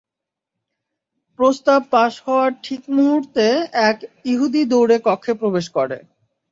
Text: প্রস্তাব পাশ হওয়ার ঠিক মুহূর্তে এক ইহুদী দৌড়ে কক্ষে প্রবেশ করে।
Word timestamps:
প্রস্তাব 1.39 1.81
পাশ 1.91 2.13
হওয়ার 2.25 2.51
ঠিক 2.63 2.81
মুহূর্তে 2.97 3.45
এক 3.89 3.97
ইহুদী 4.25 4.63
দৌড়ে 4.71 4.97
কক্ষে 5.05 5.33
প্রবেশ 5.33 5.65
করে। 5.69 5.97